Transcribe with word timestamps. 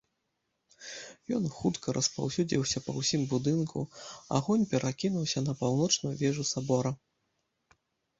Ён 1.35 1.43
хутка 1.57 1.93
распаўсюдзіўся 1.97 2.81
па 2.85 2.91
ўсім 2.99 3.21
будынку, 3.33 3.79
агонь 4.39 4.65
перакінуўся 4.71 5.39
на 5.47 5.53
паўночную 5.61 6.15
вежу 6.23 6.43
сабора. 6.55 6.91